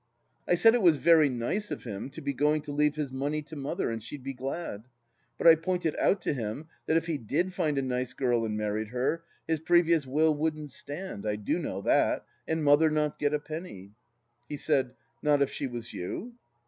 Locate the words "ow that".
11.59-12.25